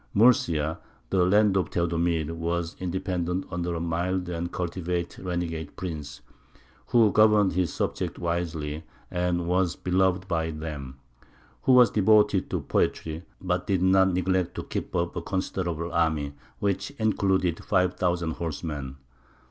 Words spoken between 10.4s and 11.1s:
them;